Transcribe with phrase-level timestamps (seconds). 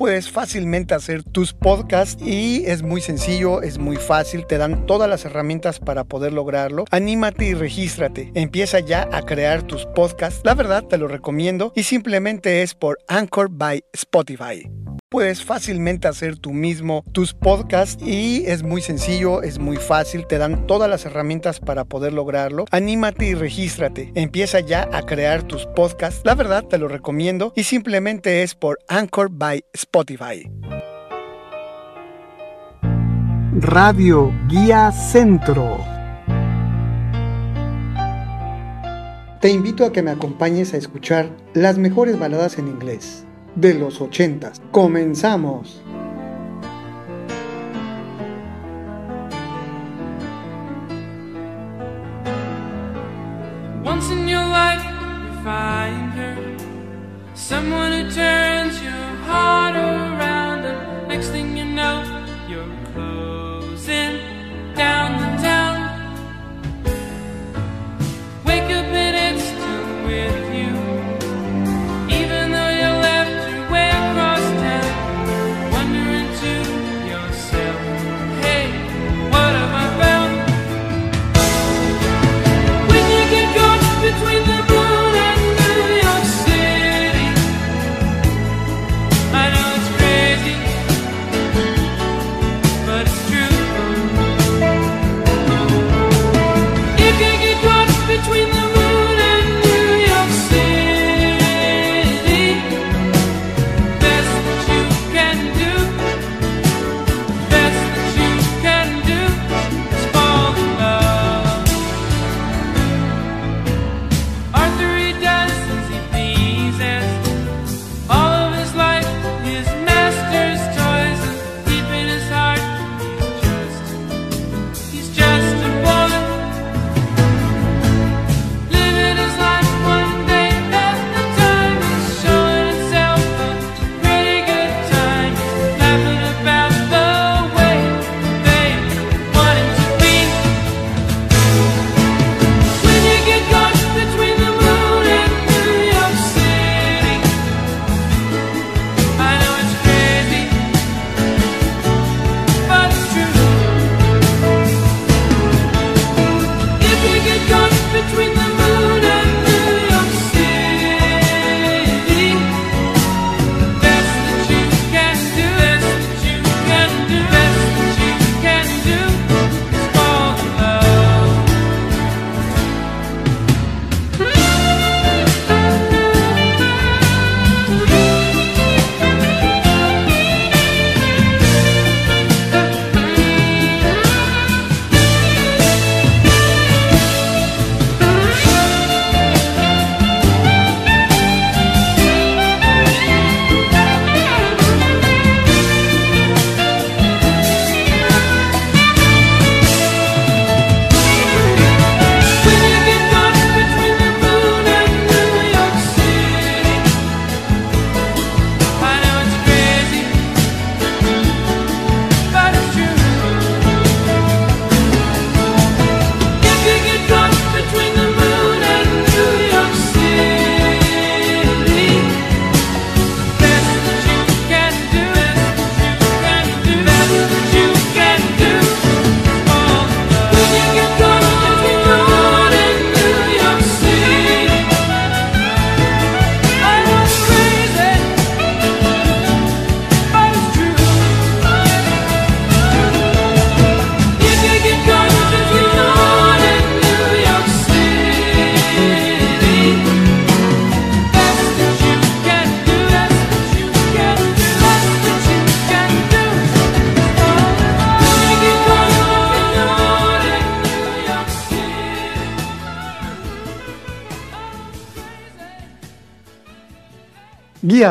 [0.00, 5.10] puedes fácilmente hacer tus podcasts y es muy sencillo, es muy fácil, te dan todas
[5.10, 6.86] las herramientas para poder lograrlo.
[6.90, 8.32] Anímate y regístrate.
[8.32, 10.40] Empieza ya a crear tus podcasts.
[10.42, 14.70] La verdad te lo recomiendo y simplemente es por Anchor by Spotify
[15.10, 20.38] puedes fácilmente hacer tú mismo tus podcasts y es muy sencillo, es muy fácil, te
[20.38, 22.66] dan todas las herramientas para poder lograrlo.
[22.70, 24.12] Anímate y regístrate.
[24.14, 26.20] Empieza ya a crear tus podcasts.
[26.24, 30.48] La verdad te lo recomiendo y simplemente es por Anchor by Spotify.
[33.52, 35.84] Radio Guía Centro.
[39.40, 44.00] Te invito a que me acompañes a escuchar las mejores baladas en inglés de los
[44.00, 44.52] 80.
[44.70, 45.82] Comenzamos.
[53.84, 56.56] Once in your life you find her,
[57.34, 58.92] someone who turns your
[59.26, 62.09] heart around, and next thing you know.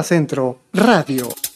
[0.04, 1.49] Centro Radio.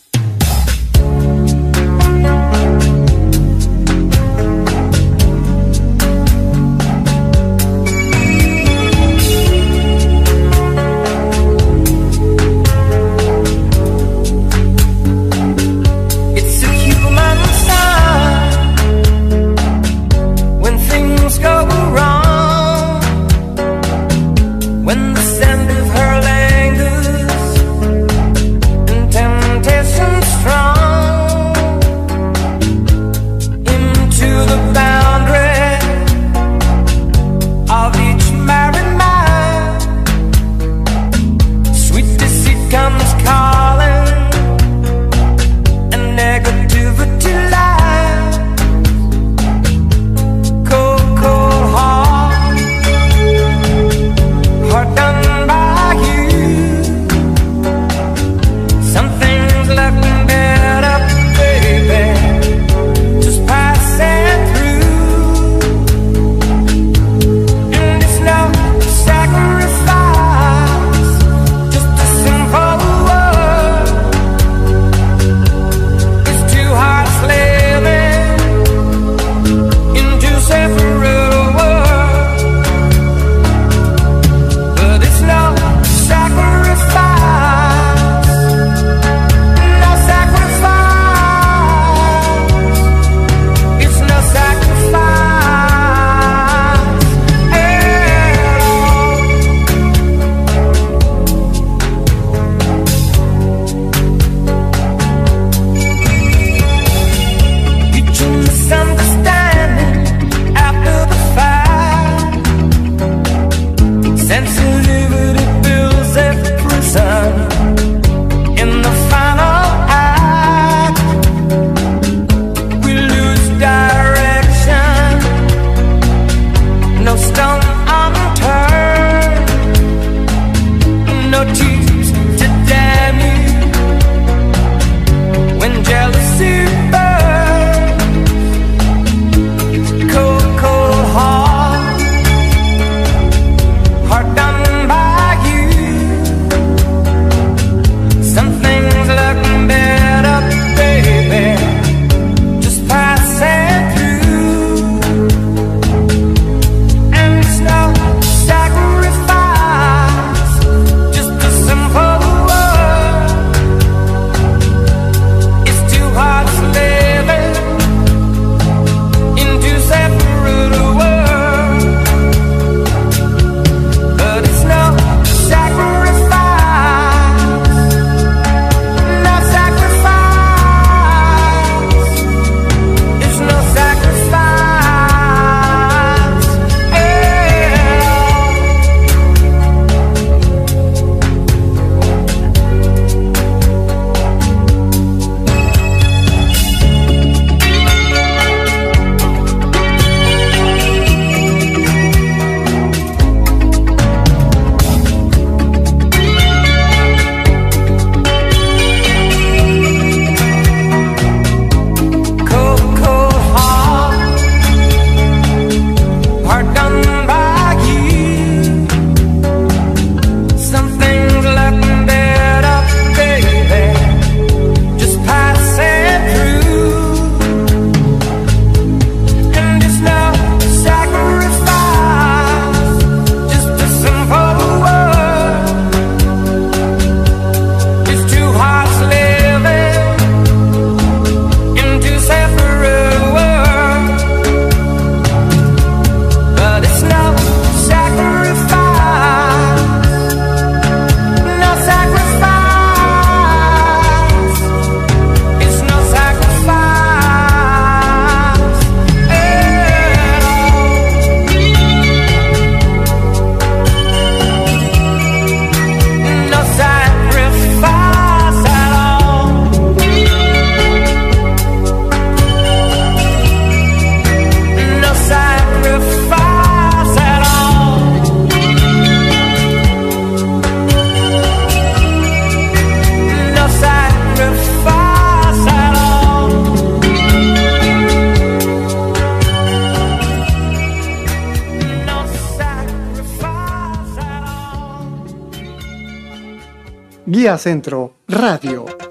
[297.57, 299.03] Centro Radio.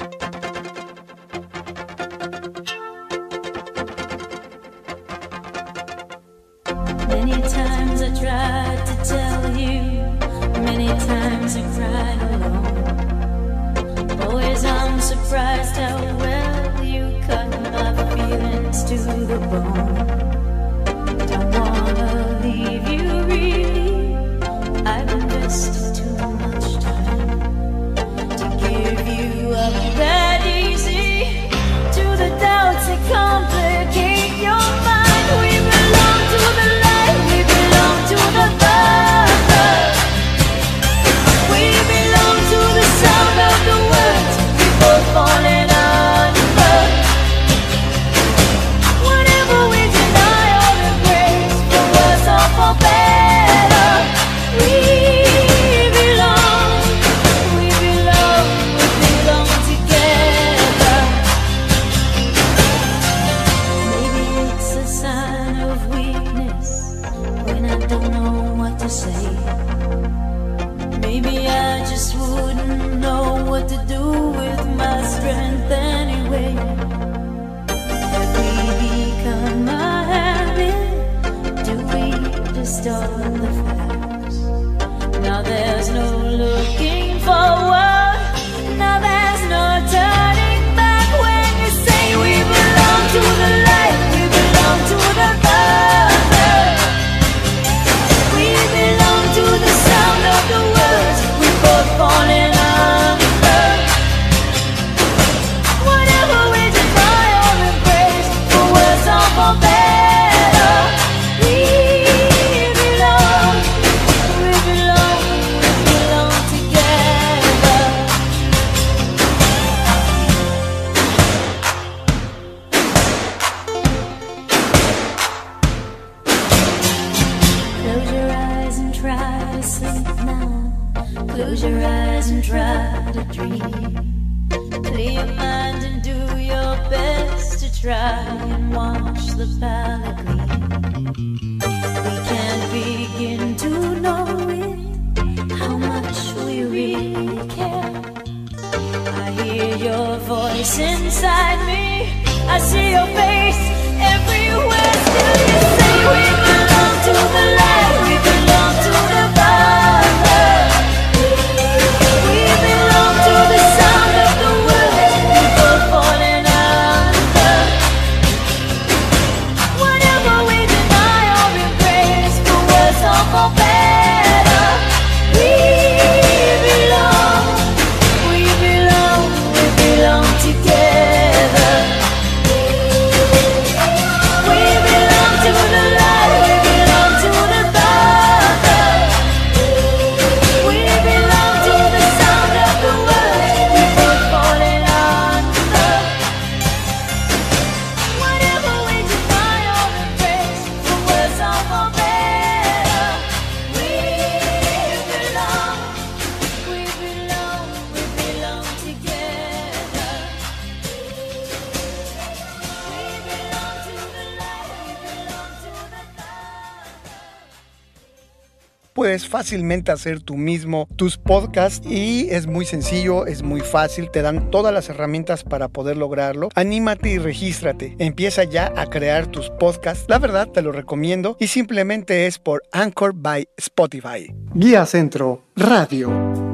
[219.52, 224.50] fácilmente hacer tú mismo tus podcasts y es muy sencillo, es muy fácil, te dan
[224.50, 226.48] todas las herramientas para poder lograrlo.
[226.54, 227.94] Anímate y regístrate.
[227.98, 230.06] Empieza ya a crear tus podcasts.
[230.08, 234.32] La verdad te lo recomiendo y simplemente es por Anchor by Spotify.
[234.54, 236.51] Guía Centro Radio.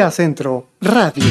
[0.00, 1.24] Vía Centro Radio.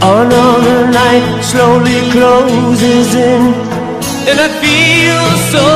[0.00, 3.52] Another night slowly closes in,
[4.28, 5.66] and I feel so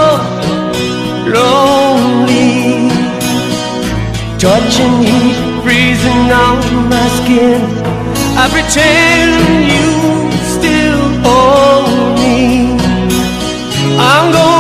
[1.34, 2.45] lonely.
[4.46, 7.61] Touching heat, freezing on my skin.
[8.38, 9.88] I pretend you
[10.54, 12.78] still hold me.
[13.98, 14.56] I'm going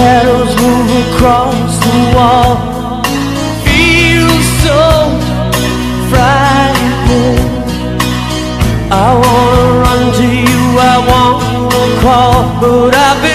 [0.00, 2.56] Shadows move across the wall
[3.66, 4.80] feels so
[6.08, 7.50] frightening.
[8.90, 13.29] I wanna run to you, I wanna call but I've been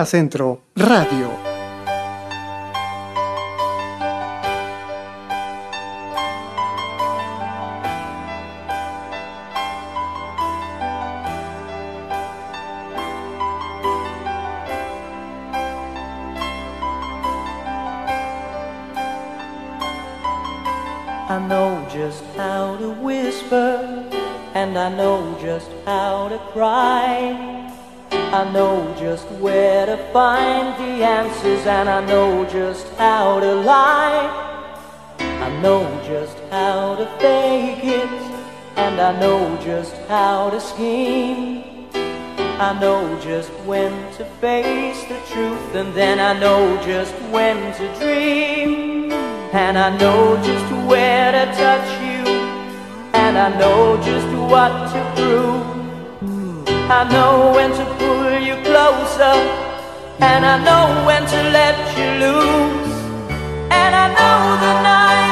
[0.00, 0.06] you.
[0.06, 1.28] Centro Radio.
[21.28, 24.08] I know just how to whisper,
[24.54, 27.59] and I know just how to cry.
[28.32, 35.16] I know just where to find the answers, and I know just how to lie.
[35.18, 38.08] I know just how to fake it,
[38.76, 41.88] and I know just how to scheme.
[41.92, 47.98] I know just when to face the truth, and then I know just when to
[47.98, 49.10] dream.
[49.52, 52.30] And I know just where to touch you,
[53.12, 55.79] and I know just what to prove.
[56.92, 59.36] I know when to pull you closer,
[60.18, 62.94] and I know when to let you loose.
[63.70, 65.29] And I know the night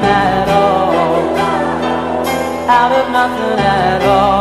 [0.00, 1.36] nothing at all.
[2.68, 4.37] Out of nothing at all.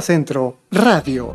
[0.00, 1.33] Centro Radio.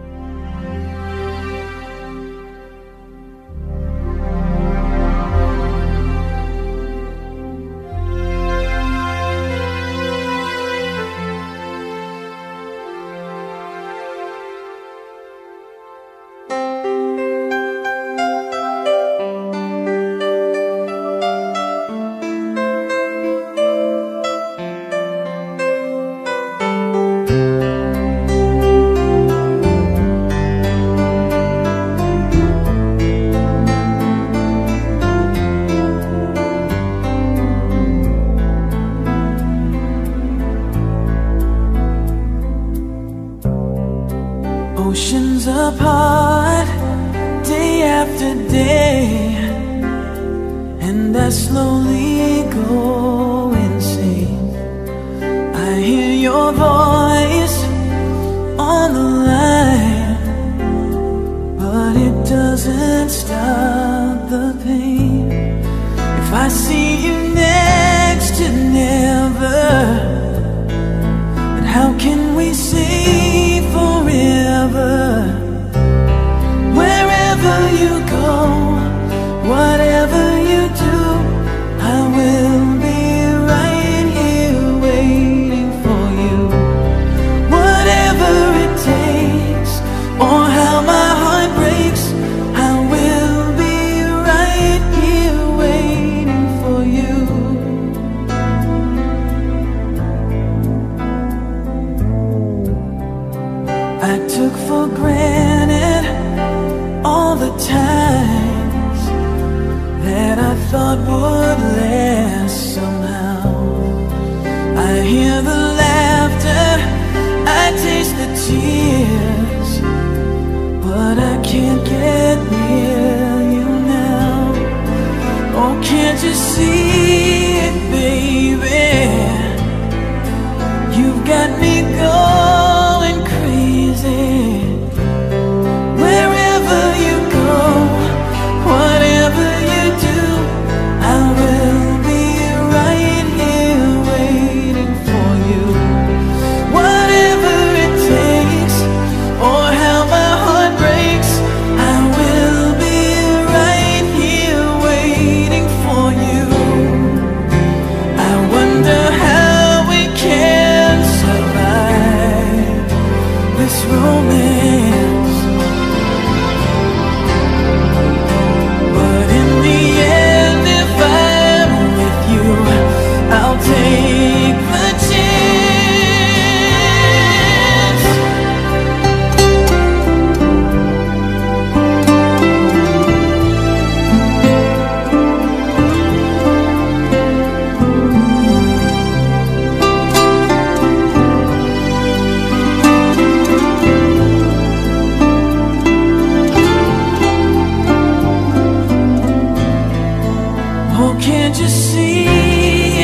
[201.79, 202.25] see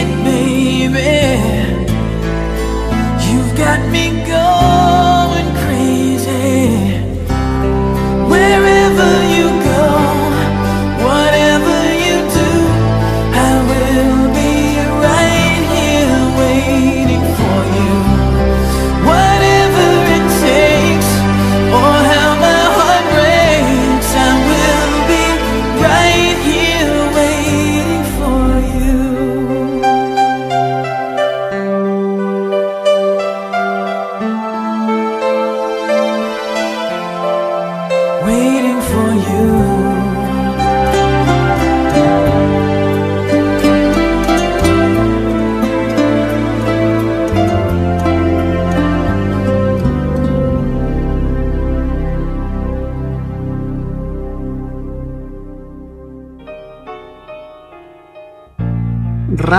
[0.01, 1.15] it, baby.
[3.25, 5.04] You've got me going.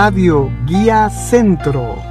[0.07, 2.06] Radio Guía Centro.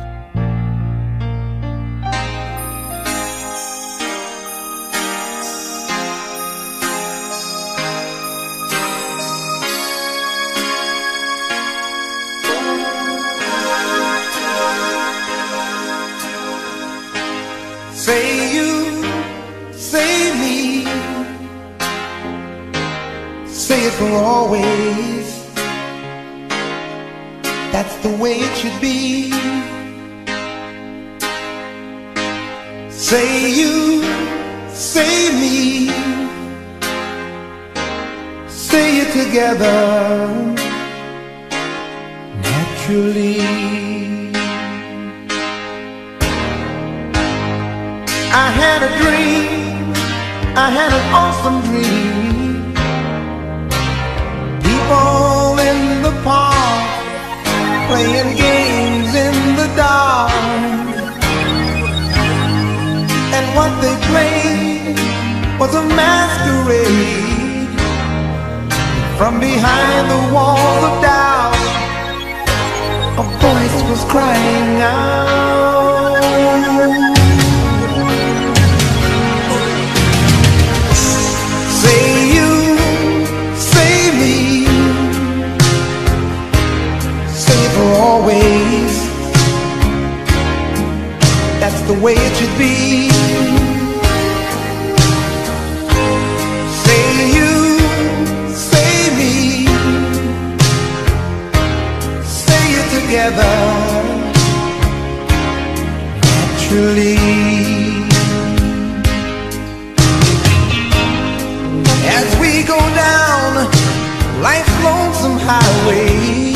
[115.86, 116.52] away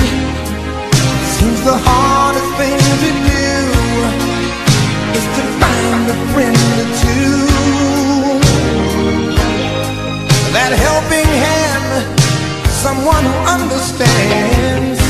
[1.36, 3.50] Seems the hardest thing to do
[5.16, 7.38] Is to find a friend or two.
[10.54, 11.88] That helping hand
[12.84, 15.00] Someone who understands.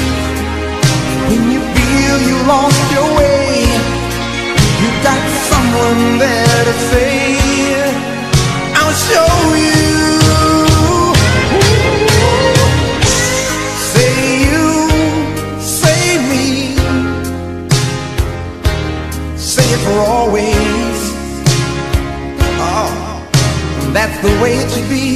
[1.28, 3.48] When you feel you lost your way
[4.80, 7.36] you've got someone there to say
[8.74, 9.79] I'll show you
[24.22, 25.09] the way it should be.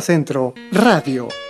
[0.00, 1.49] Centro Radio.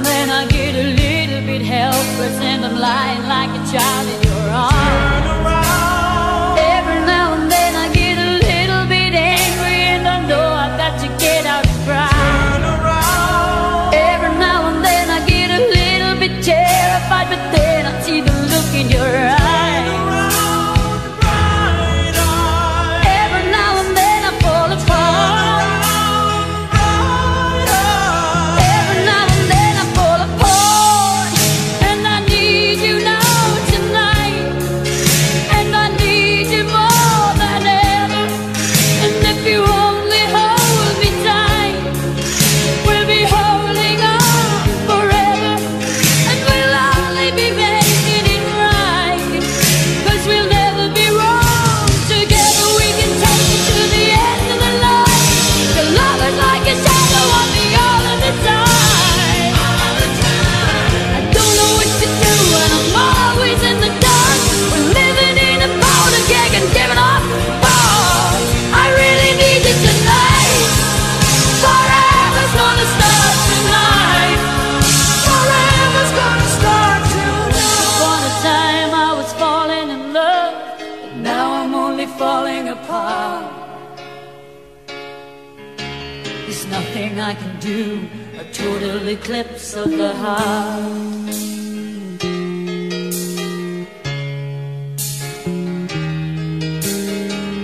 [89.81, 91.33] of the heart.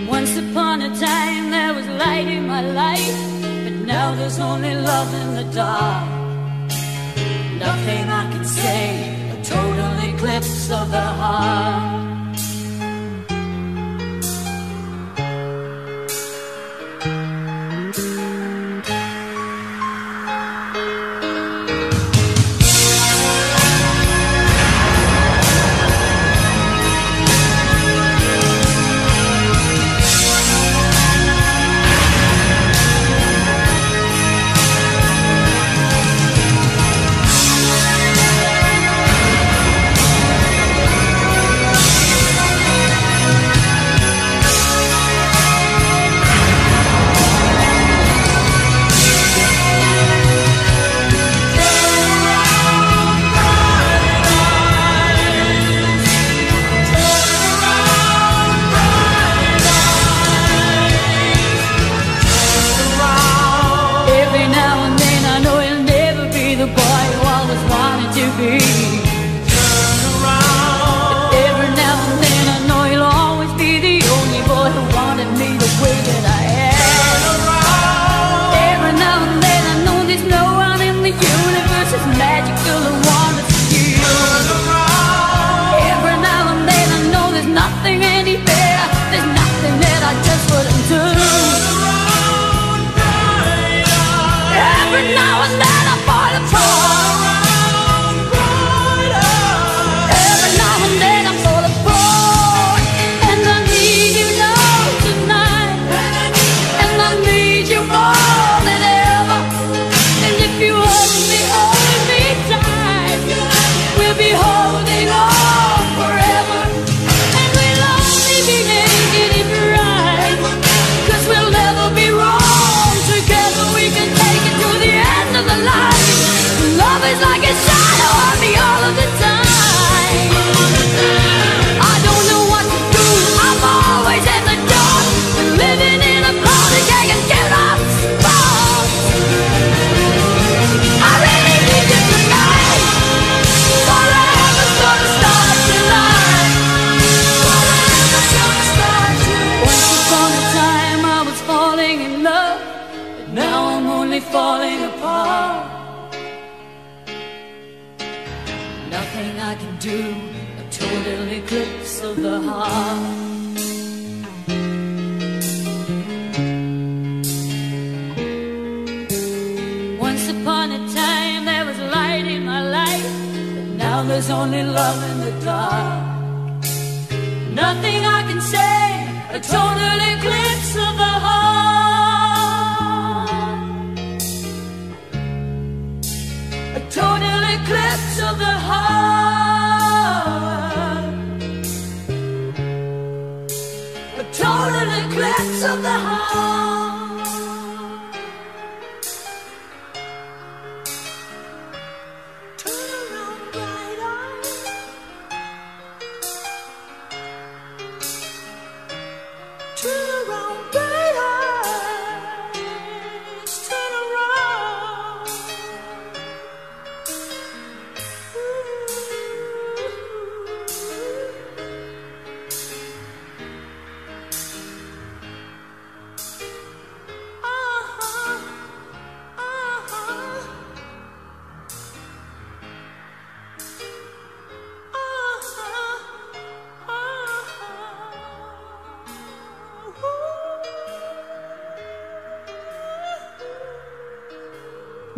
[0.09, 3.19] Once upon a time there was light in my life,
[3.63, 6.06] but now there's only love in the dark.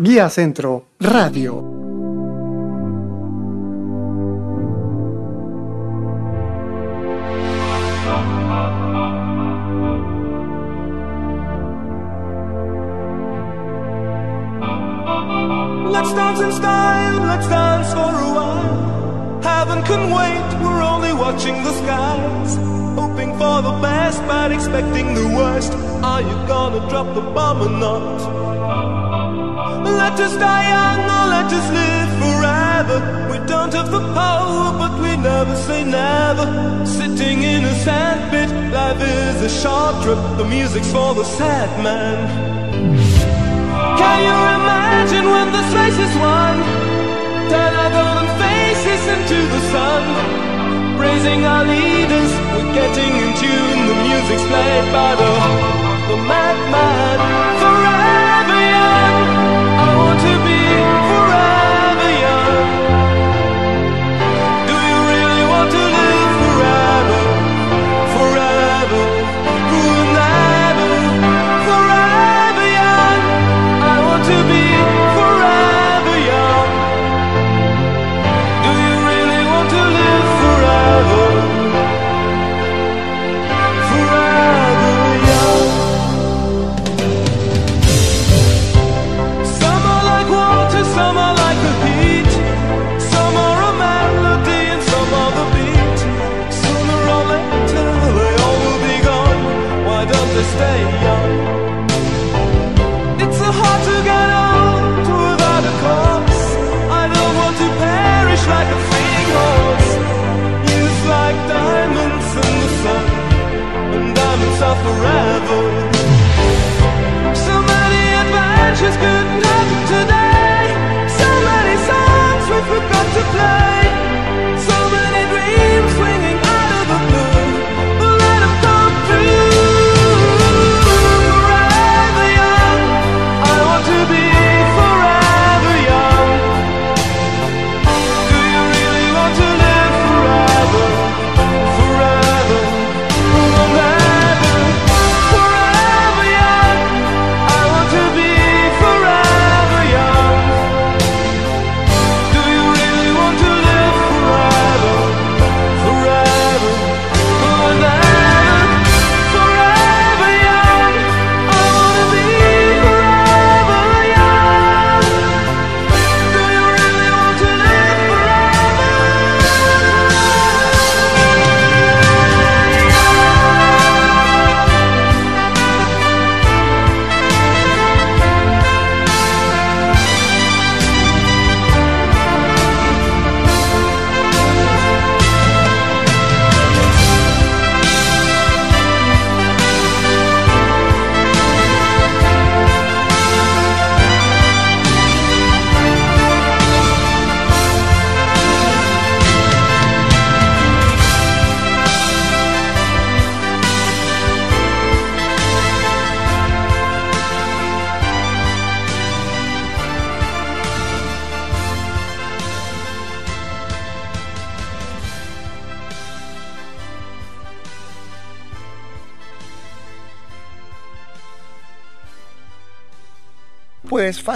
[0.02, 1.78] Guía Centro Radio.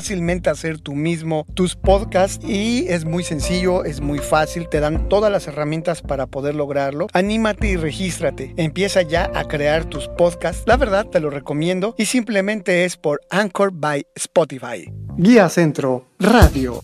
[0.04, 5.08] fácilmente hacer tú mismo tus podcasts y es muy sencillo, es muy fácil, te dan
[5.08, 7.08] todas las herramientas para poder lograrlo.
[7.14, 8.54] Anímate y regístrate.
[8.58, 10.64] Empieza ya a crear tus podcasts.
[10.66, 14.92] La verdad te lo recomiendo y simplemente es por Anchor by Spotify.
[15.16, 16.84] Guía Centro Radio.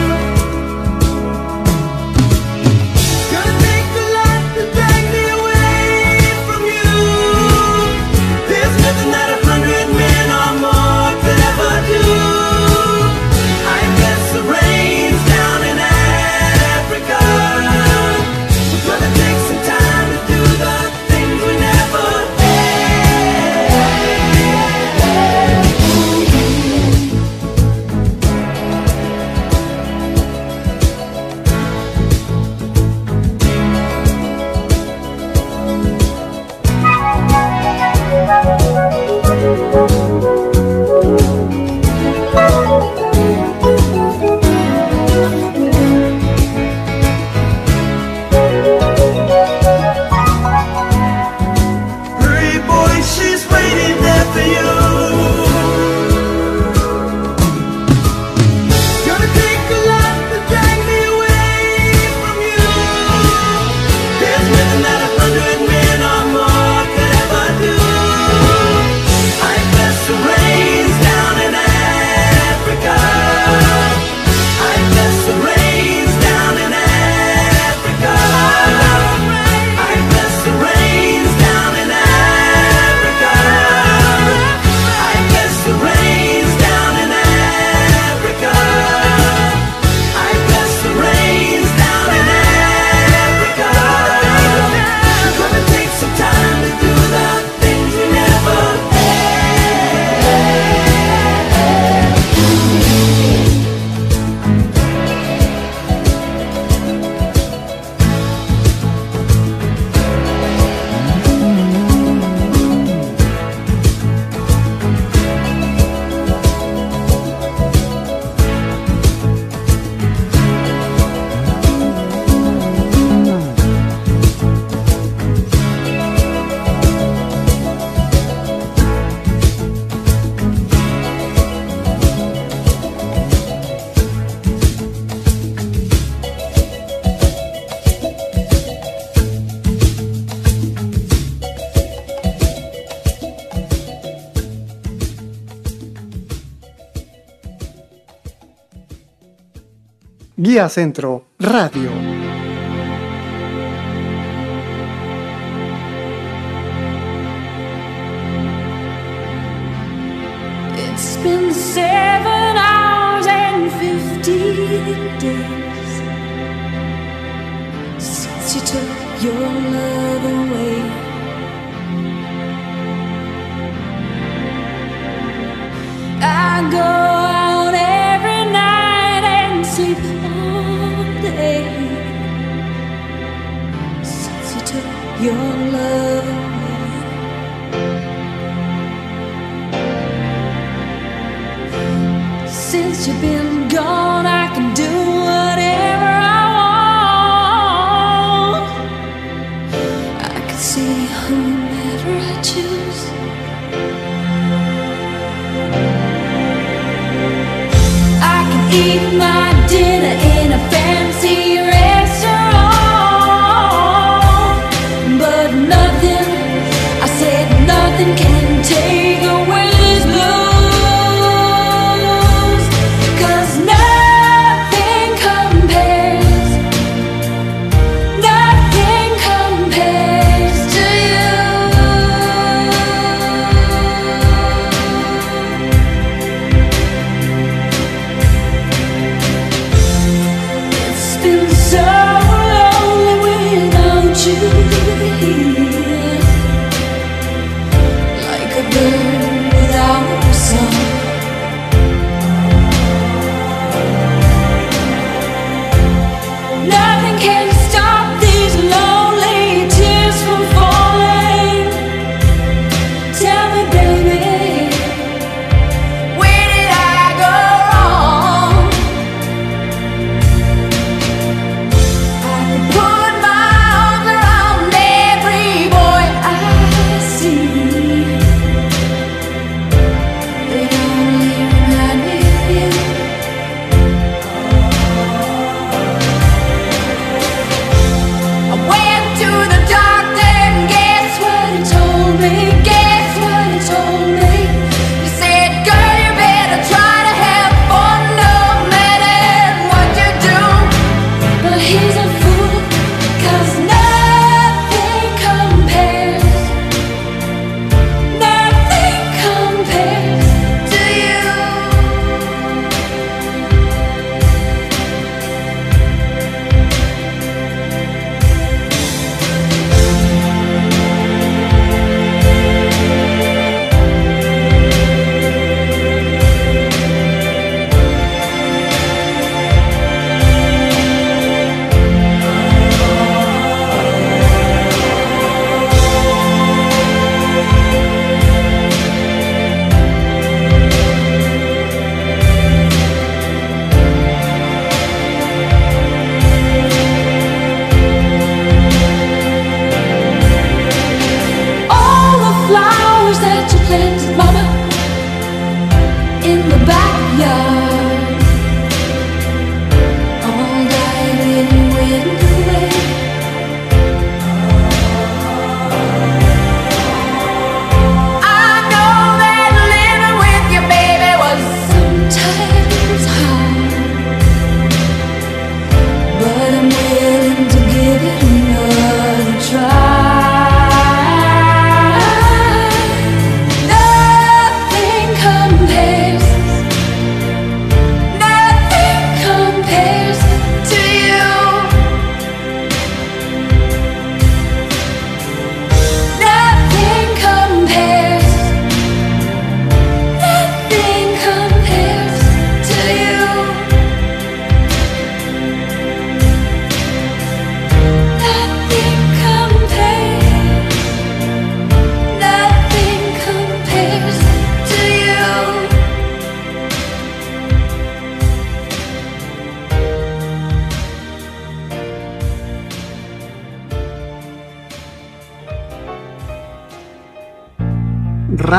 [150.69, 152.20] Centro Radio.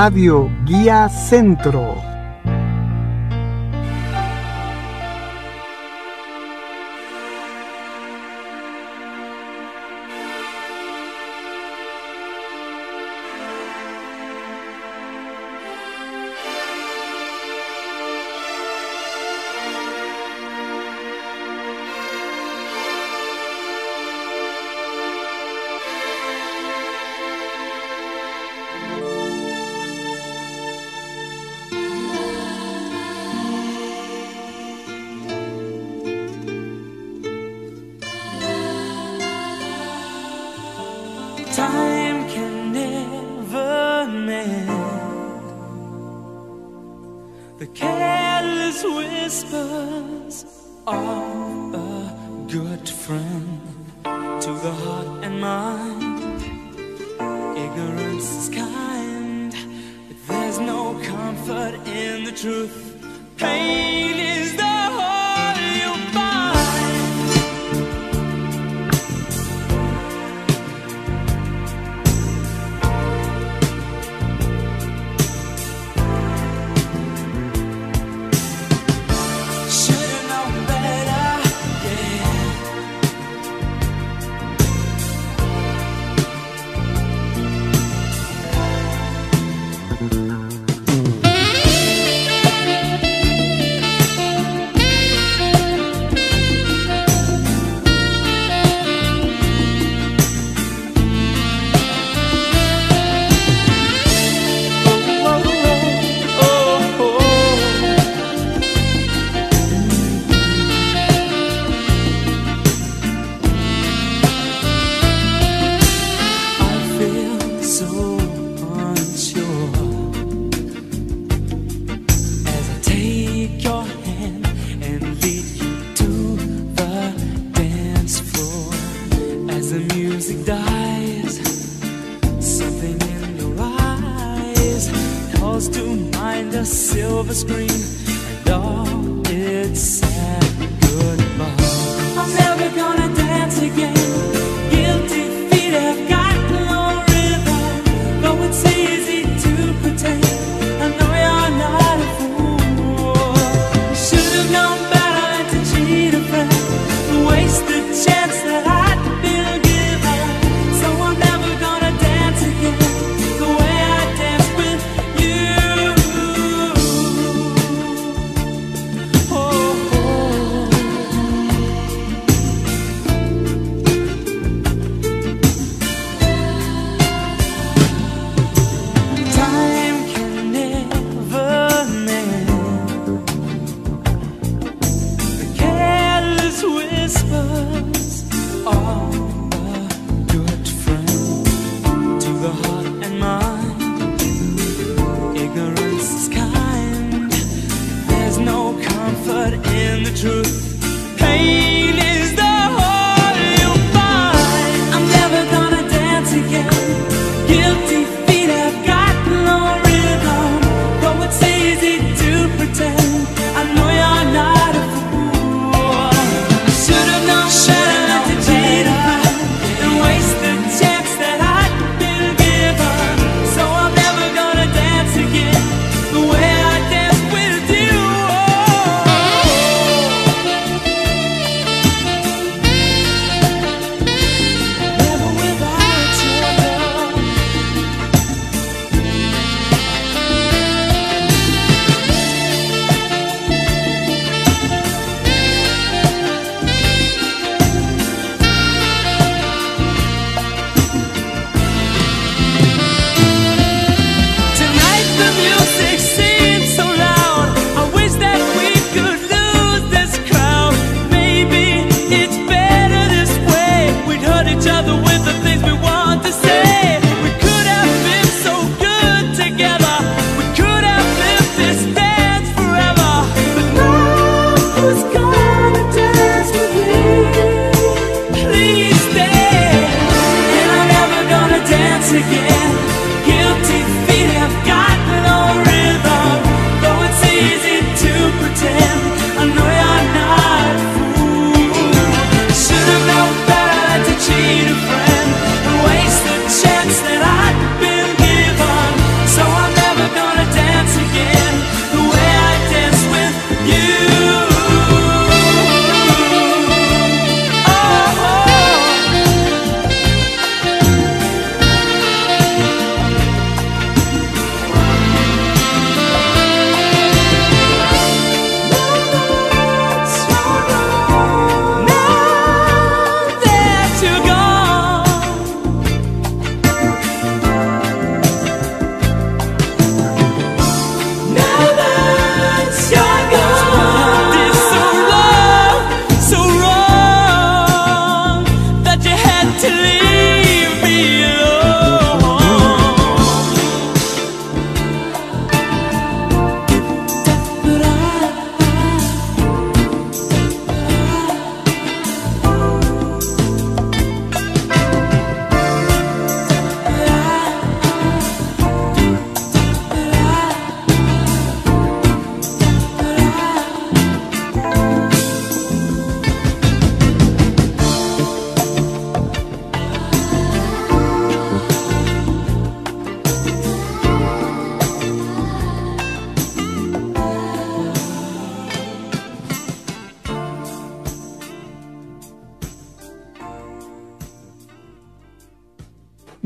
[0.05, 2.02] Radio Guía Centro.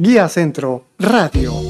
[0.06, 1.65] Guía Centro Radio.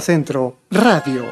[0.00, 1.23] Centro Radio.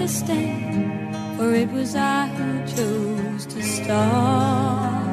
[0.00, 5.05] a stand, for it was I who chose to start.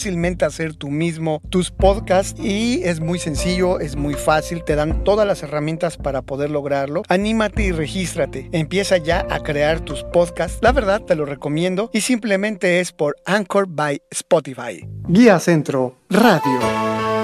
[0.00, 5.04] fácilmente hacer tú mismo tus podcasts y es muy sencillo, es muy fácil, te dan
[5.04, 7.02] todas las herramientas para poder lograrlo.
[7.10, 8.48] Anímate y regístrate.
[8.52, 10.58] Empieza ya a crear tus podcasts.
[10.62, 14.88] La verdad te lo recomiendo y simplemente es por Anchor by Spotify.
[15.06, 17.19] Guía Centro Radio.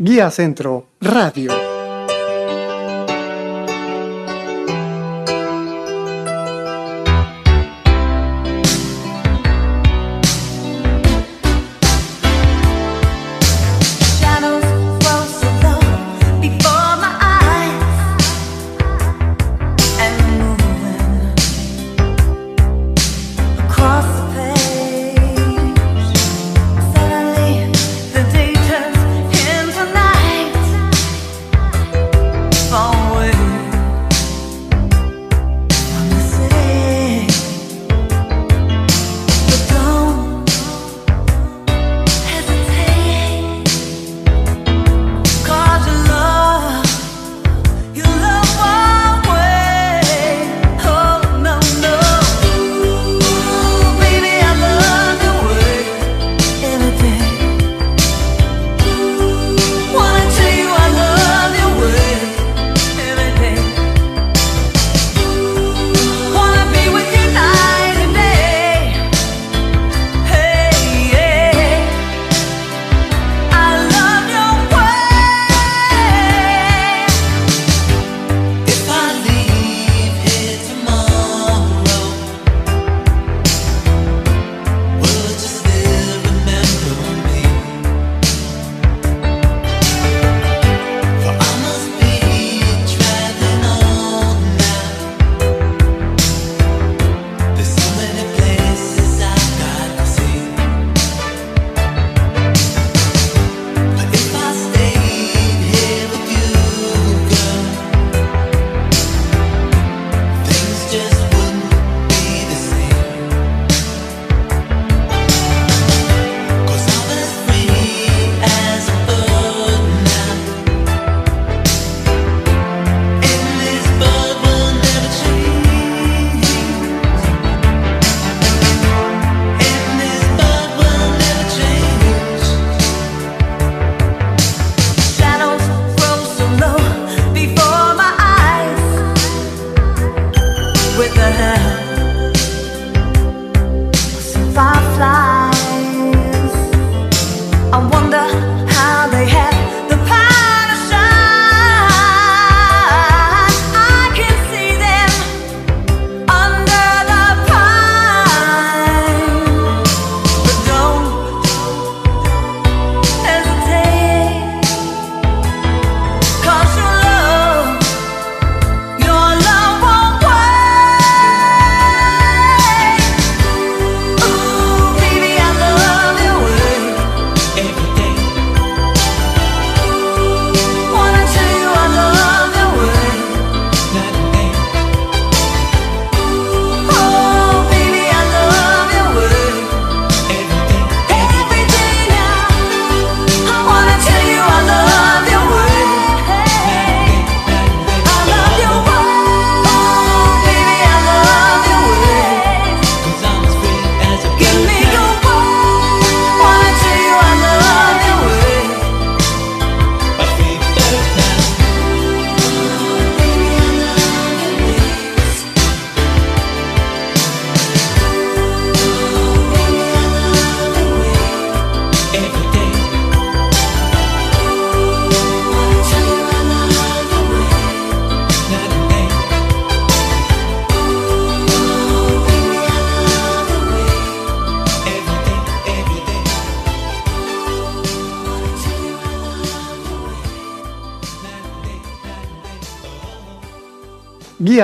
[0.00, 1.67] Guía Centro Radio.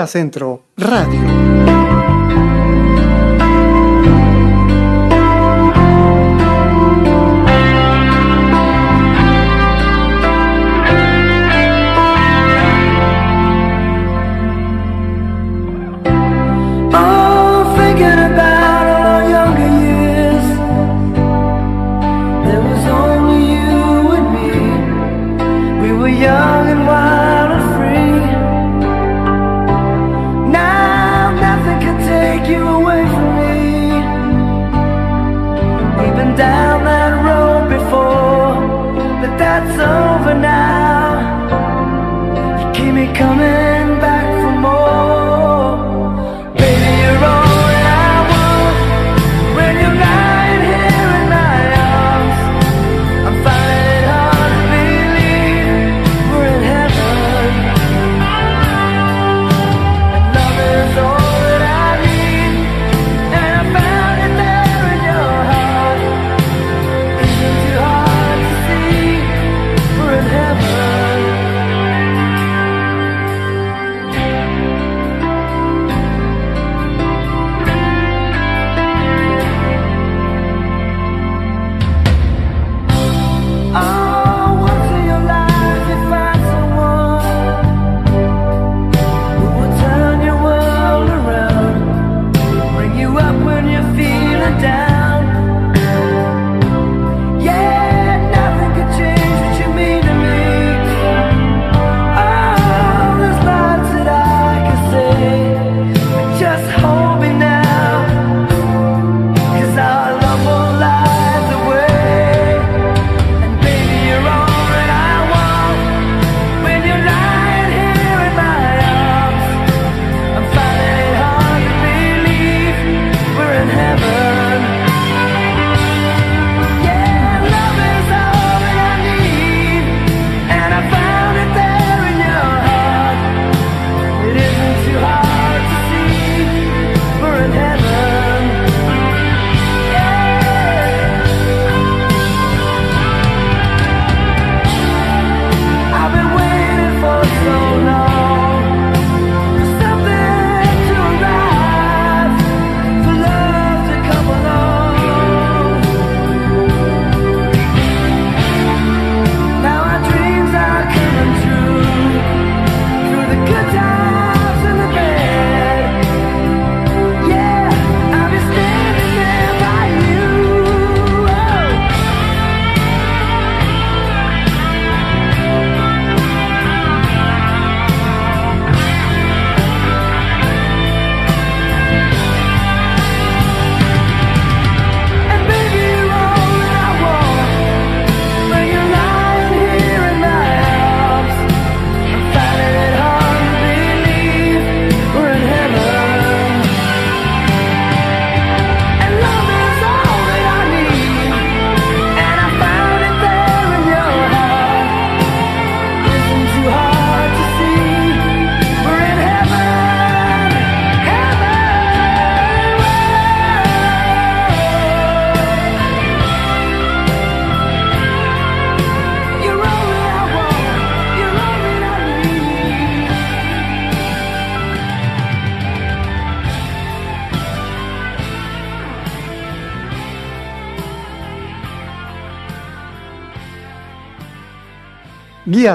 [0.06, 1.73] Centro Radio.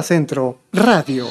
[0.04, 1.29] Centro Radio.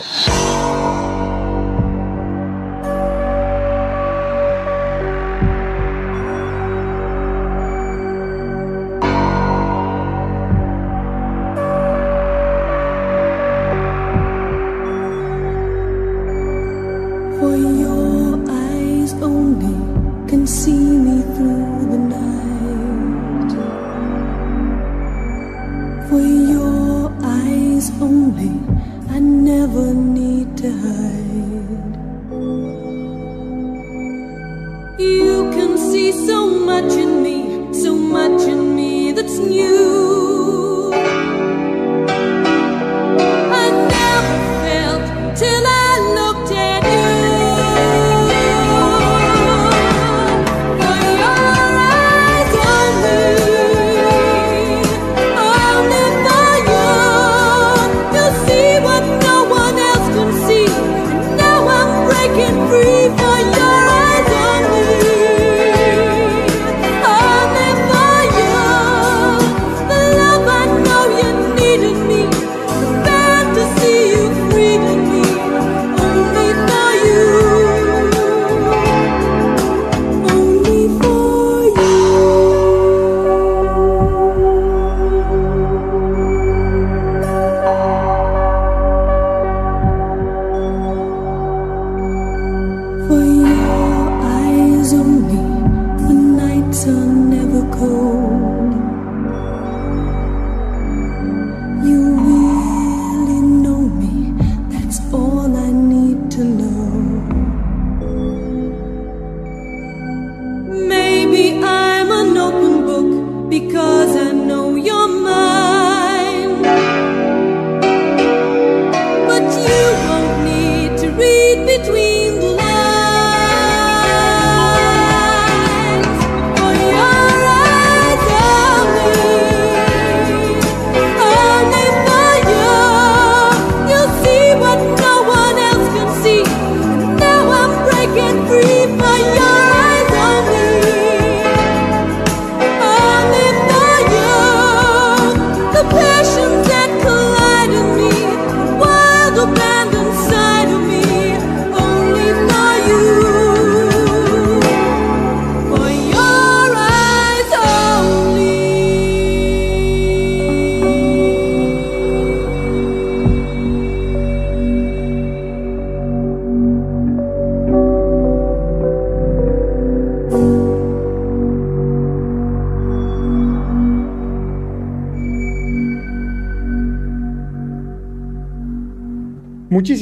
[34.99, 40.08] You can see so much in me, so much in me that's new.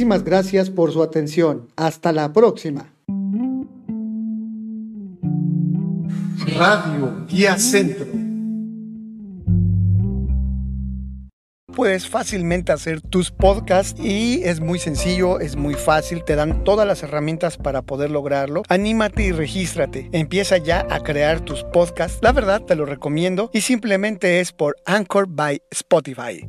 [0.07, 1.67] Muchísimas gracias por su atención.
[1.75, 2.93] Hasta la próxima.
[6.57, 8.07] Radio Guía Centro.
[11.75, 16.87] Puedes fácilmente hacer tus podcasts y es muy sencillo, es muy fácil, te dan todas
[16.87, 18.63] las herramientas para poder lograrlo.
[18.69, 20.09] Anímate y regístrate.
[20.13, 22.21] Empieza ya a crear tus podcasts.
[22.23, 26.49] La verdad te lo recomiendo y simplemente es por Anchor by Spotify.